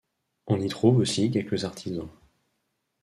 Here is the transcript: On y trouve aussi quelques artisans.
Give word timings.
On 0.47 0.59
y 0.59 0.67
trouve 0.67 0.97
aussi 0.97 1.29
quelques 1.29 1.63
artisans. 1.63 2.09